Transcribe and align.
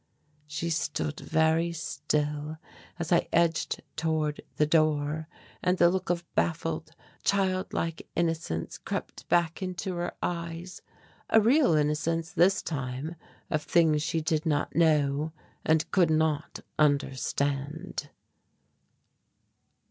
She 0.47 0.71
stood 0.71 1.19
very 1.19 1.71
still 1.73 2.57
as 2.97 3.11
I 3.11 3.27
edged 3.31 3.83
toward 3.95 4.41
the 4.57 4.65
door, 4.65 5.27
and 5.61 5.77
the 5.77 5.91
look 5.91 6.09
of 6.09 6.25
baffled 6.33 6.95
child 7.23 7.71
like 7.71 8.09
innocence 8.15 8.79
crept 8.79 9.29
back 9.29 9.61
into 9.61 9.93
her 9.97 10.15
eyes, 10.19 10.81
a 11.29 11.39
real 11.39 11.75
innocence 11.75 12.31
this 12.31 12.63
time 12.63 13.13
of 13.51 13.61
things 13.61 14.01
she 14.01 14.21
did 14.21 14.43
not 14.43 14.75
know, 14.75 15.33
and 15.63 15.91
could 15.91 16.09
not 16.09 16.61
understand. 16.79 18.09